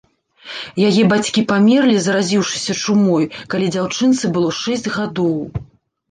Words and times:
Яе 0.91 1.01
бацькі 1.09 1.41
памерлі, 1.51 1.97
заразіўшыся 2.05 2.73
чумой, 2.85 3.27
калі 3.55 3.67
дзяўчынцы 3.75 4.31
было 4.39 4.49
шэсць 4.61 4.89
гадоў. 4.97 5.37